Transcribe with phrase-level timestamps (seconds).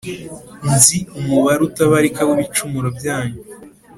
[0.71, 3.39] nzi umubare utabarika w’ibicumuro byanyu,